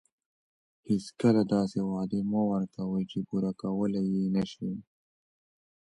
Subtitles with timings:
[0.89, 3.19] هیڅکله داسې وعدې مه ورکوئ چې
[3.57, 4.71] پوره یې نه شئ.